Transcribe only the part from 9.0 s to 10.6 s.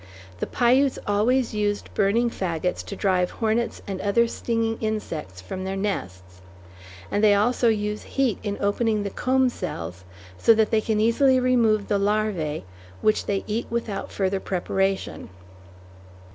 the comb cells so